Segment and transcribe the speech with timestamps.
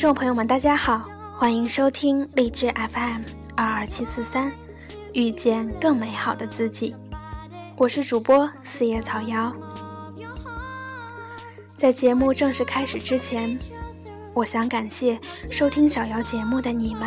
[0.00, 1.02] 听众朋友们，大家好，
[1.36, 3.20] 欢迎收听励志 FM
[3.54, 4.50] 二二七四三，
[5.12, 6.96] 遇见更美好的自己。
[7.76, 9.52] 我是主播四叶草瑶。
[11.76, 13.58] 在节目正式开始之前，
[14.32, 15.20] 我想感谢
[15.50, 17.06] 收听小瑶节目的你们。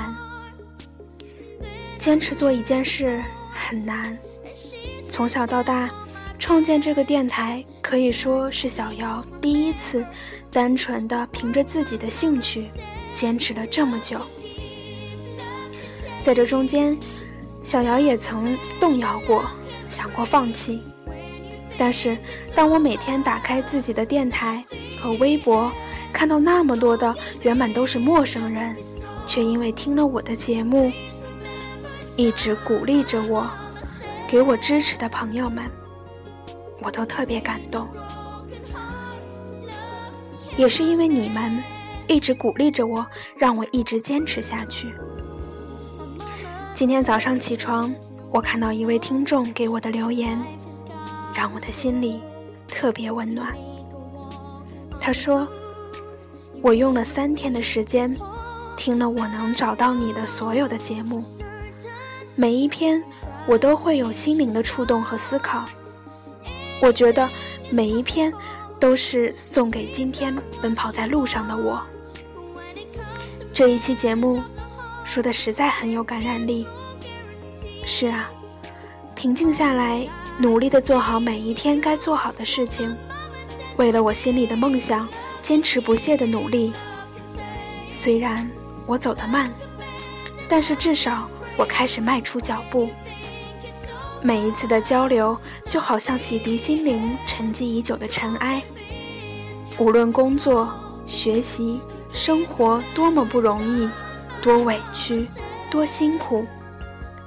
[1.98, 3.20] 坚持做一件事
[3.52, 4.16] 很难，
[5.10, 5.90] 从小到大。
[6.40, 7.64] 创建这个电台
[7.94, 10.04] 可以说是小姚第一次
[10.50, 12.72] 单纯的凭着自己的兴趣
[13.14, 14.20] 坚持了这么久。
[16.20, 16.98] 在这中间，
[17.62, 19.46] 小姚也曾动摇过，
[19.88, 20.82] 想过放弃。
[21.78, 22.18] 但是，
[22.56, 24.66] 当我每天打开自己的电台
[25.00, 25.72] 和微博，
[26.12, 28.76] 看到那么多的原本都是陌生人，
[29.28, 30.92] 却因为听了我的节目，
[32.16, 33.48] 一直鼓励着我、
[34.28, 35.70] 给我支持的朋友们。
[36.84, 37.88] 我都特别感动，
[40.58, 41.64] 也是因为你们
[42.08, 43.06] 一直鼓励着我，
[43.38, 44.94] 让我一直坚持下去。
[46.76, 47.94] 今天早上起床，
[48.30, 50.38] 我看到一位听众给我的留言，
[51.34, 52.20] 让我的心里
[52.68, 53.56] 特别温暖。
[55.00, 55.48] 他说
[56.62, 58.14] ：“我用了三天的时间，
[58.76, 61.24] 听了我能找到你的所有的节目，
[62.36, 63.02] 每一篇
[63.46, 65.64] 我都会有心灵的触动和思考。”
[66.84, 67.30] 我觉得
[67.72, 68.32] 每一篇
[68.78, 71.82] 都是送给今天奔跑在路上的我。
[73.54, 74.44] 这一期节目
[75.06, 76.68] 说的实在很有感染力。
[77.86, 78.30] 是啊，
[79.16, 80.06] 平静下来，
[80.38, 82.94] 努力的做好每一天该做好的事情，
[83.78, 85.08] 为了我心里的梦想，
[85.42, 86.74] 坚持不懈的努力。
[87.94, 88.46] 虽然
[88.86, 89.50] 我走得慢，
[90.50, 92.90] 但是至少我开始迈出脚步。
[94.26, 98.64] 每一次的交流，就好像洗涤心灵沉积已久的尘埃。
[99.78, 100.72] 无论工作、
[101.06, 101.82] 学习、
[102.14, 103.90] 生活多么不容易，
[104.42, 105.28] 多委屈，
[105.70, 106.46] 多辛苦，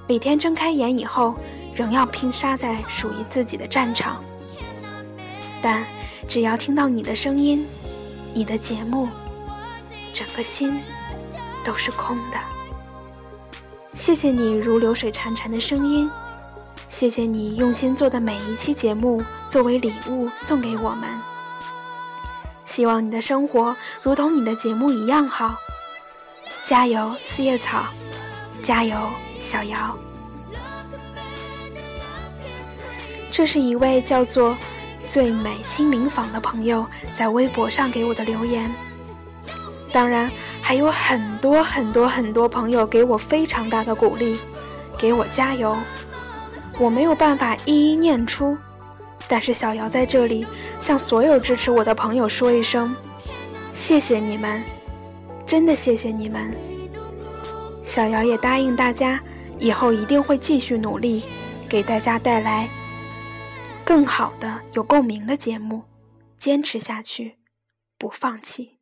[0.09, 1.35] 每天睁开眼以后，
[1.75, 4.25] 仍要拼杀在属于自己的战场。
[5.61, 5.85] 但
[6.27, 7.67] 只要听到你的声音，
[8.33, 9.07] 你的节目，
[10.15, 10.81] 整个心
[11.63, 12.39] 都是空的。
[13.93, 16.11] 谢谢你如流水潺潺的声音。
[16.89, 21.09] 谢谢你用心做的每一期节目，作为礼物送给我们。
[22.65, 25.57] 希望你的生活如同你的节目一样好。
[26.65, 27.87] 加油，四叶草！
[28.63, 28.97] 加油，
[29.41, 29.97] 小姚！
[33.31, 34.57] 这是一位叫做
[35.07, 38.73] “最美心灵坊”的朋友在微博上给我的留言。
[39.93, 40.31] 当然，
[40.63, 44.39] 还有很多很多很多朋友给我非常大的鼓励，
[44.99, 45.77] 给我加油。
[46.79, 48.57] 我没有办法一一念出，
[49.27, 50.47] 但是小姚在这里
[50.79, 52.95] 向所有支持我的朋友说一声：
[53.73, 54.63] 谢谢你们，
[55.47, 56.55] 真的谢谢你们。
[57.83, 59.21] 小姚也答应大家，
[59.59, 61.25] 以后一定会继续努力，
[61.69, 62.69] 给大家带来
[63.85, 65.83] 更好的、有共鸣的节目，
[66.37, 67.37] 坚持下去，
[67.97, 68.76] 不放弃。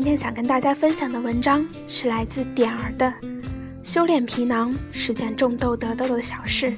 [0.00, 3.12] 今天想跟大家分享的文章是来自点儿的
[3.82, 6.68] 《修炼皮囊是件种豆得豆的小事》，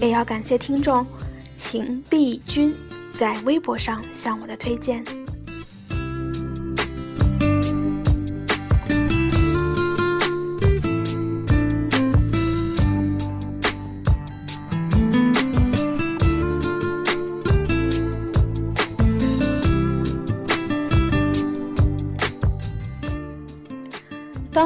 [0.00, 1.06] 也要感谢听众
[1.54, 2.74] 秦碧君
[3.14, 5.27] 在微博上向我的推荐。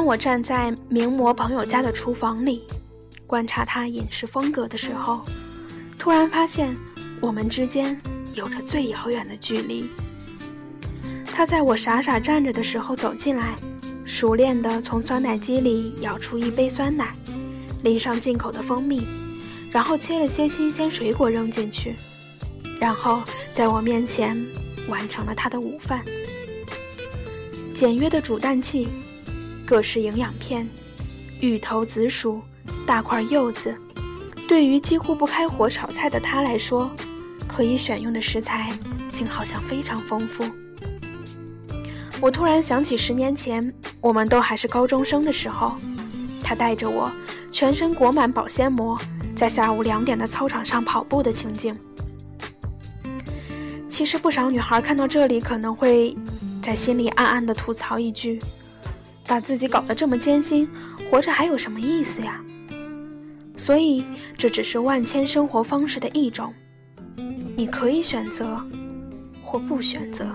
[0.03, 2.67] 当我站在名模朋友家的厨房里，
[3.25, 5.23] 观察他饮食风格的时候，
[5.97, 6.75] 突然发现
[7.21, 7.97] 我们之间
[8.33, 9.89] 有着最遥远的距离。
[11.25, 13.55] 他在我傻傻站着的时候走进来，
[14.03, 17.15] 熟练地从酸奶机里舀出一杯酸奶，
[17.83, 19.07] 淋上进口的蜂蜜，
[19.71, 21.95] 然后切了些新鲜水果扔进去，
[22.77, 23.23] 然后
[23.53, 24.37] 在我面前
[24.89, 26.03] 完成了他的午饭。
[27.73, 28.89] 简约的煮蛋器。
[29.65, 30.67] 各式营养片、
[31.39, 32.41] 芋头、紫薯、
[32.85, 33.75] 大块柚子，
[34.47, 36.91] 对于几乎不开火炒菜的他来说，
[37.47, 38.71] 可以选用的食材
[39.11, 40.43] 竟好像非常丰富。
[42.21, 45.73] 我突然想起十年前，我们都还是高中生的时候，
[46.41, 47.11] 他带着我，
[47.51, 48.97] 全身裹满保鲜膜，
[49.35, 51.77] 在下午两点的操场上跑步的情景。
[53.89, 56.15] 其实不少女孩看到这里，可能会
[56.61, 58.39] 在心里暗暗的吐槽一句
[59.33, 60.69] ：“把自己搞得这么艰辛，
[61.09, 62.39] 活着还有什么意思呀？”
[63.57, 64.05] 所以，
[64.37, 66.53] 这只是万千生活方式的一种，
[67.55, 68.63] 你可以选择，
[69.43, 70.27] 或不选择。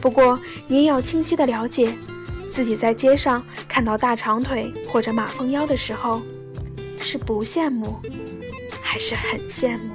[0.00, 1.94] 不过，你也要清晰的了解，
[2.50, 6.22] 自己在街上看到大长腿或者马蜂腰的时候，
[6.98, 8.00] 是不羡慕，
[8.80, 9.94] 还是很羡慕？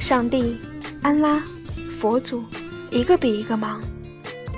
[0.00, 0.56] 上帝、
[1.00, 1.40] 安拉、
[2.00, 2.42] 佛祖，
[2.96, 3.78] 一个比一个忙。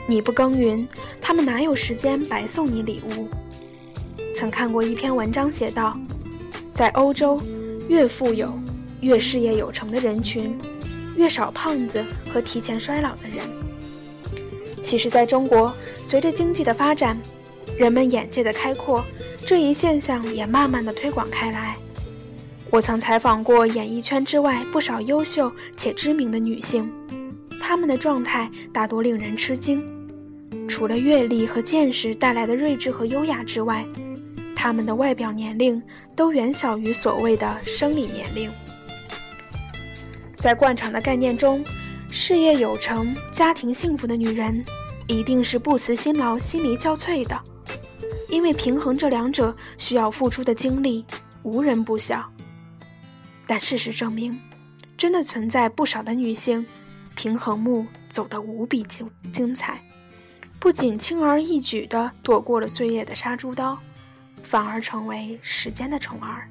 [0.06, 0.86] 你不耕耘，
[1.20, 3.28] 他们哪有时间白送你礼物？
[4.32, 5.98] 曾看过一篇文章，写道，
[6.72, 7.42] 在欧洲，
[7.88, 8.56] 越富有、
[9.00, 10.56] 越事业有成的人群，
[11.16, 13.44] 越少胖子和提前衰老的人。
[14.80, 15.74] 其实，在中国，
[16.04, 17.18] 随着经济的发展，
[17.76, 19.04] 人们眼界的开阔，
[19.44, 21.76] 这一现象也慢慢的推广开来。
[22.70, 26.88] 我曾采访过演艺圈之外不少优秀且知名的女性，
[27.60, 29.82] 她们的状态大多令人吃惊。
[30.68, 33.84] 除了阅历和见识带来的睿智和优雅之外，
[34.54, 35.82] 她们的外表年龄
[36.14, 38.50] 都远小于所谓的生理年龄。
[40.36, 41.64] 在惯常的概念中，
[42.08, 44.64] 事业有成、家庭幸福的女人，
[45.08, 47.36] 一定是不辞辛劳、心力交瘁的，
[48.28, 51.04] 因为平衡这两者需要付出的精力，
[51.42, 52.24] 无人不晓。
[53.46, 54.38] 但事实证明，
[54.96, 56.64] 真的存在不少的女性，
[57.18, 59.82] 平衡木走得无比精精彩，
[60.60, 63.76] 不仅轻而易举地躲过了岁月的杀猪刀，
[64.44, 66.48] 反而成为时间的宠儿。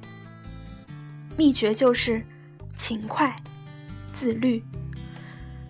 [1.38, 2.22] 秘诀就是
[2.76, 3.34] 勤快、
[4.12, 4.62] 自律。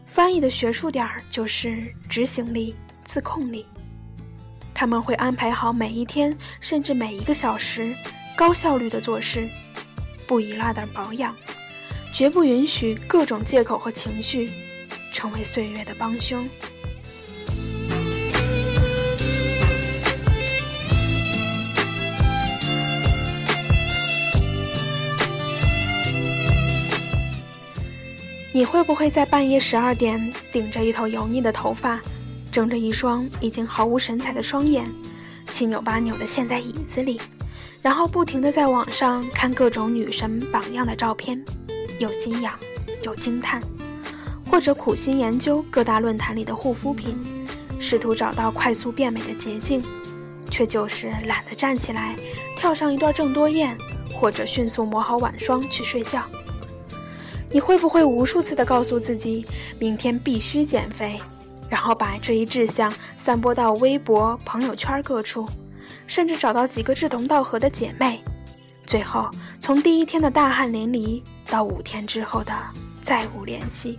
[0.04, 2.74] 翻译的学术点儿就是执行力、
[3.04, 3.64] 自控力。
[4.74, 7.94] 他们会安排好每一天，甚至每一个小时，
[8.36, 9.48] 高效率地做事。
[10.26, 11.36] 不依赖的保养，
[12.12, 14.50] 绝不允许各种借口和情绪
[15.18, 16.48] 成为岁月的帮凶。
[28.52, 32.00] 你会不会在半夜十二点，顶着一头油腻的头发，
[32.52, 34.86] 睁着一双已经毫无神采的双眼，
[35.50, 37.20] 七扭八扭地陷在椅子里？
[37.82, 41.44] 然后不停地在网上看各种女神榜样的照片，
[41.98, 42.56] 有心痒，
[43.02, 43.60] 有惊叹，
[44.58, 47.16] 或者苦心研究各大论坛里的护肤品，
[47.78, 49.80] 试图找到快速变美的捷径，
[50.50, 52.16] 却就是懒得站起来
[52.56, 53.78] 跳上一段郑多燕，
[54.12, 56.24] 或者迅速抹好晚霜去睡觉。
[57.48, 59.46] 你会不会无数次地告诉自己，
[59.78, 61.20] 明天必须减肥，
[61.70, 65.48] 然后把这一志向散播到微博、朋友圈各处？
[66.08, 68.20] 甚至找到几个志同道合的姐妹，
[68.84, 69.30] 最后
[69.60, 72.52] 从第一天的大汗淋漓到五天之后的
[73.04, 73.96] 再无联系。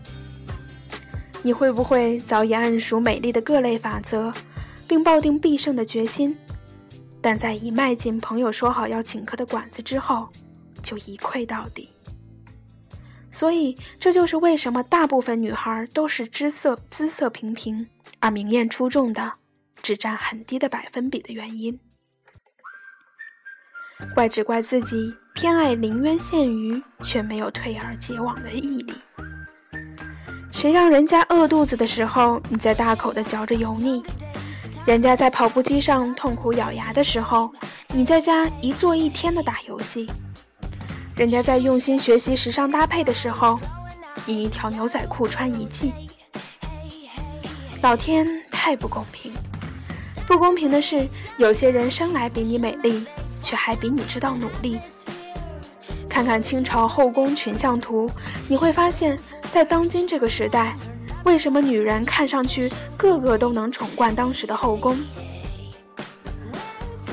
[1.41, 4.33] 你会不会早已谙熟美丽的各类法则，
[4.87, 6.35] 并抱定必胜的决心，
[7.21, 10.27] 但在一迈进朋友说好要请客的馆子之后，
[10.83, 11.89] 就一溃到底？
[13.31, 17.87] 所以，这就是为什么大部分女孩都是姿色姿色平平，
[18.19, 19.33] 而明艳出众的
[19.81, 21.79] 只占很低的百分比的原因。
[24.13, 28.93] 怪只怪自己偏爱临渊羡鱼，却没有退而结网的毅力。
[30.59, 34.03] 谁让人家饿肚子的时候，你在大口的嚼着油腻；
[34.85, 37.49] 人家在跑步机上痛苦咬牙的时候，
[37.93, 40.05] 你在家一坐一天的打游戏；
[41.15, 43.57] 人家在用心学习时尚搭配的时候，
[44.25, 45.93] 你一条牛仔裤穿一季。
[47.81, 49.31] 老天太不公平！
[50.27, 53.05] 不公平的是，有些人生来比你美丽。
[53.41, 54.77] 却还比你知道努力。
[56.19, 58.11] 看看清朝后宫群像图，
[58.49, 59.17] 你会发现
[59.49, 60.75] 在当今这个时代，
[61.23, 64.97] 为什么女人看上去个个都能宠冠当时的后宫？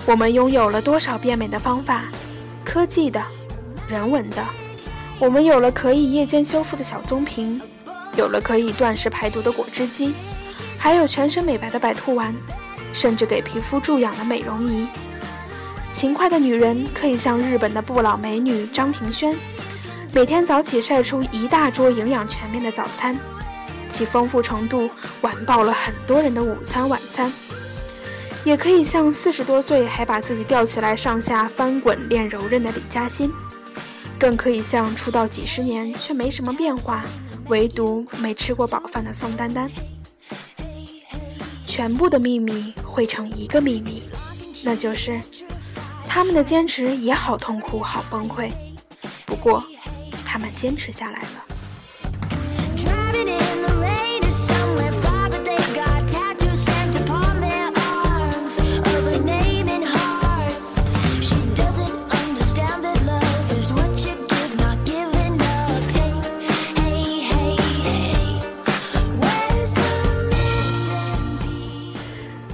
[0.06, 2.06] 我们拥有了多少变美的方法？
[2.64, 3.22] 科技的，
[3.88, 4.44] 人文的。
[5.20, 7.62] 我们有了可以夜间修复的小棕瓶，
[8.16, 10.14] 有了可以断食排毒的果汁机，
[10.76, 12.34] 还有全身美白的白兔丸，
[12.92, 14.88] 甚至给皮肤注氧的美容仪。
[15.96, 19.34] 勤快的女人可以像日本的不老美女张庭轩，
[20.12, 23.18] 每天早起晒出一大桌营养全面的早餐，
[23.88, 24.90] 其丰富程度
[25.22, 27.32] 完爆了很多人的午餐晚餐。
[28.44, 33.32] 也可以像四十多岁还把自己吊起来上下翻滚练柔韧的李嘉欣，
[34.18, 37.02] 更可以像出道几十年却没什么变化，
[37.46, 39.70] 唯独没吃过饱饭的宋丹丹。
[41.66, 44.02] 全部的秘密汇成一个秘密，
[44.62, 45.18] 那就是。
[46.08, 48.50] 他们的坚持也好痛苦，好崩溃。
[49.26, 49.62] 不过，
[50.24, 51.42] 他们坚持下来了。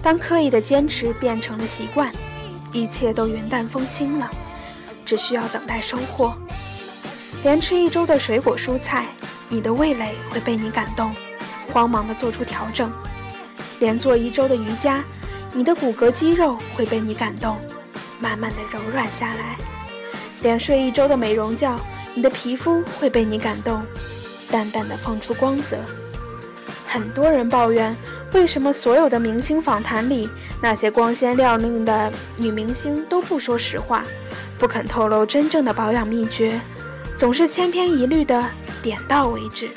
[0.04, 2.10] 当刻意的坚持变成了习惯，
[2.72, 4.30] 一切都云淡风轻了，
[5.04, 6.34] 只需要等待收获。
[7.42, 9.06] 连吃一周的水果蔬菜，
[9.48, 11.14] 你的味蕾会被你感动，
[11.72, 12.88] 慌忙的做出调整；
[13.80, 15.02] 连做一周的瑜伽，
[15.52, 17.58] 你的骨骼肌肉会被你感动，
[18.20, 19.56] 慢慢的柔软下来；
[20.42, 21.78] 连睡一周的美容觉，
[22.14, 23.82] 你的皮肤会被你感动，
[24.50, 25.76] 淡淡的放出光泽。
[26.92, 27.96] 很多人抱怨。
[28.34, 30.28] 为什么所有的明星访谈里，
[30.60, 34.04] 那些光鲜亮丽的女明星都不说实话，
[34.58, 36.60] 不肯透露真正的保养秘诀，
[37.16, 38.44] 总是千篇一律的
[38.82, 39.70] 点到为止？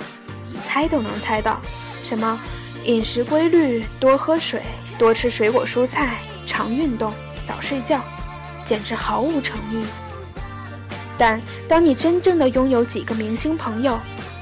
[0.51, 1.61] 你猜都能猜到，
[2.03, 2.37] 什么
[2.83, 4.61] 饮食规律、多喝水、
[4.99, 7.13] 多吃水果蔬菜、常运动、
[7.45, 8.01] 早睡觉，
[8.65, 9.85] 简直毫无诚意。
[11.17, 13.97] 但当你真正的拥有几个明星朋友，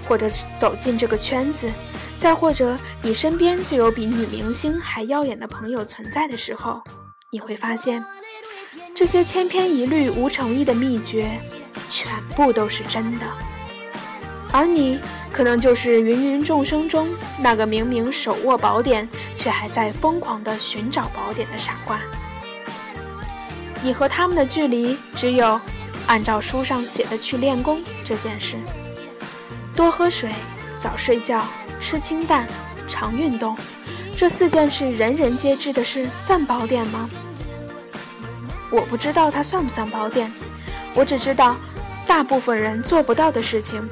[0.08, 1.70] 或者走进这个圈子，
[2.16, 6.82] 再或者，你身边就有比女明星还耀眼的朋友存在的时候，
[7.32, 8.04] 你会发现，
[8.94, 11.40] 这些千篇一律、无诚意的秘诀，
[11.90, 13.26] 全部都是真的。
[14.52, 15.00] 而你，
[15.32, 22.00] 可能就是芸芸众生中那个明明手握宝典，却还在疯狂地寻找宝典的傻瓜。
[23.82, 25.60] 你和他们的距离，只有
[26.06, 28.56] 按照书上写的去练功这件事。
[29.76, 30.30] 多喝水，
[30.80, 31.44] 早睡觉。
[31.80, 32.48] 吃清淡，
[32.88, 33.58] 常运动，
[34.16, 37.10] 这四件事人人皆知的事，算宝典吗？
[38.72, 40.32] 我不知道它算不算宝典，
[40.94, 41.58] 我只知道，
[42.08, 43.86] 大部分人做不到的事情，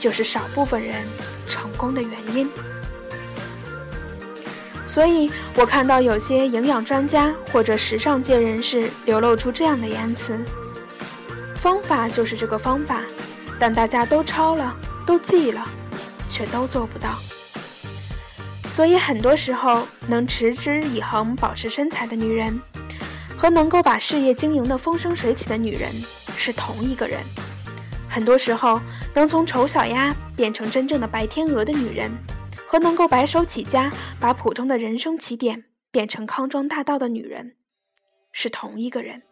[0.00, 1.04] 就是少部分人
[1.46, 2.48] 成功的原因。
[4.86, 10.38] 所以我看到有些营养专家或者时尚界人士流露出这样的言辞：
[11.56, 13.02] 方法就是这个方法，
[13.58, 14.74] 但大家都抄了，
[15.06, 15.66] 都记了，
[16.28, 17.18] 却都做不到。
[18.70, 22.60] 所以很多时候，能持之以恒保持身材的女人，
[23.36, 25.92] 和能够把事业经营的风生水起的女人
[26.36, 27.20] 是同一个人。
[28.08, 28.80] 很多时候，
[29.14, 32.10] 能从丑小鸭变成真正的白天鹅的女人，
[32.66, 37.54] 和能够白手起家把普通的人生起点变成康庄大道的女人，
[38.32, 39.22] 是同一个人。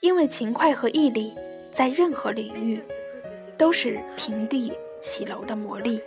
[0.00, 1.34] 因为勤快和毅力，
[1.72, 2.82] 在任何领域，
[3.60, 6.02] 都是平地起楼的魔力。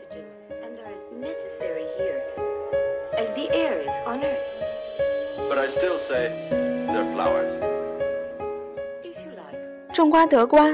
[9.94, 10.68] 种瓜得瓜，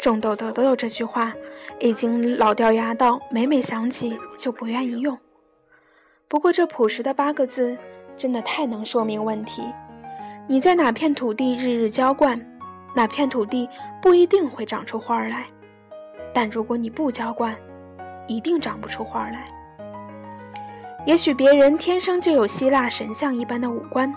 [0.00, 1.32] 种豆得豆这句话
[1.78, 5.16] 已经老掉牙到每每想起就不愿意用。
[6.26, 7.78] 不过这朴实的八个字
[8.16, 9.62] 真的太能说明问题。
[10.48, 12.44] 你在哪片土地日日浇灌，
[12.96, 13.68] 哪片土地
[14.02, 15.46] 不一定会长出花来。
[16.34, 17.56] 但如果你不浇灌，
[18.26, 19.44] 一定长不出花来。
[21.06, 24.12] 也许别人天生就有希腊神像一般的五官。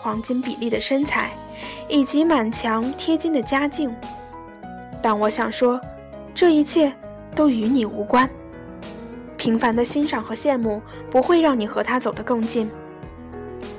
[0.00, 1.30] 黄金比例的身材，
[1.88, 3.92] 以及满墙贴金的家境，
[5.02, 5.80] 但我想说，
[6.32, 6.92] 这一切
[7.34, 8.30] 都与你无关。
[9.36, 12.70] 平凡的欣赏和羡慕不会让你和他走得更近，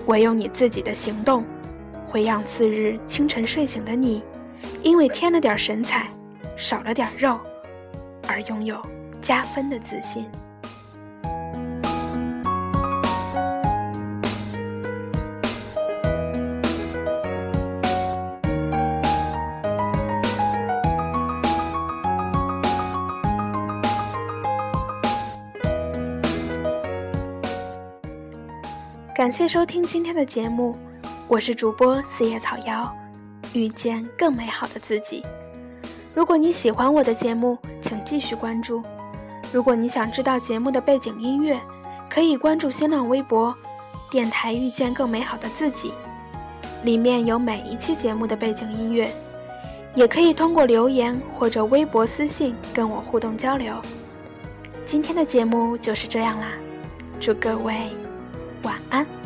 [0.07, 1.45] 唯有你自己的行动，
[2.05, 4.21] 会让次日清晨睡醒的你，
[4.83, 6.11] 因为添了点神采，
[6.57, 7.39] 少了点肉，
[8.29, 8.79] 而拥有
[9.21, 10.29] 加分的自信。
[29.15, 30.73] 感谢收听今天的节目，
[31.27, 32.95] 我是主播四叶草瑶，
[33.53, 35.21] 遇见更美好的自己。
[36.19, 38.81] 如果你喜欢我的节目，请继续关注。
[39.53, 41.57] 如果你想知道节目的背景音乐，
[42.09, 43.55] 可以关注新浪微博
[44.11, 45.93] “电台遇见更美好的自己”，
[46.83, 49.09] 里面有每一期节目的背景音乐。
[49.95, 53.73] 也可以通过留言或者微博私信跟我互动交流。
[54.85, 56.49] 今天的节目就是这样啦，
[57.17, 57.93] 祝各位。
[58.63, 59.18] 晚安。